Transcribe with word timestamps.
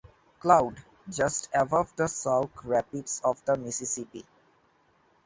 Cloud, 0.39 0.83
just 1.11 1.47
above 1.53 1.95
the 1.95 2.07
Sauk 2.07 2.65
Rapids 2.65 3.21
of 3.23 3.45
the 3.45 3.55
Mississippi. 3.55 4.25